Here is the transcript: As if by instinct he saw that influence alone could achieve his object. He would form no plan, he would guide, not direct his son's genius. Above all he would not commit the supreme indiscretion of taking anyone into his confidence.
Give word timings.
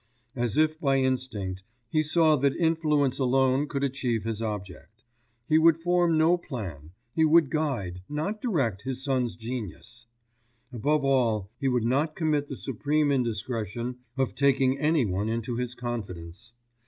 As 0.35 0.57
if 0.57 0.79
by 0.79 0.97
instinct 0.97 1.61
he 1.91 2.01
saw 2.01 2.35
that 2.37 2.55
influence 2.55 3.19
alone 3.19 3.67
could 3.67 3.83
achieve 3.83 4.23
his 4.23 4.41
object. 4.41 5.03
He 5.47 5.59
would 5.59 5.77
form 5.77 6.17
no 6.17 6.39
plan, 6.39 6.89
he 7.13 7.23
would 7.23 7.51
guide, 7.51 8.01
not 8.09 8.41
direct 8.41 8.81
his 8.81 9.03
son's 9.03 9.35
genius. 9.35 10.07
Above 10.73 11.05
all 11.05 11.51
he 11.59 11.67
would 11.67 11.85
not 11.85 12.15
commit 12.15 12.47
the 12.47 12.55
supreme 12.55 13.11
indiscretion 13.11 13.97
of 14.17 14.33
taking 14.33 14.79
anyone 14.79 15.29
into 15.29 15.57
his 15.57 15.75
confidence. 15.75 16.51